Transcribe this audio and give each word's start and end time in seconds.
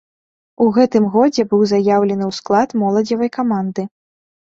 У 0.65 0.69
гэтым 0.77 1.05
годзе 1.17 1.45
быў 1.53 1.63
заяўлены 1.73 2.25
ў 2.31 2.41
склад 2.41 2.69
моладзевай 2.85 3.35
каманды. 3.41 3.91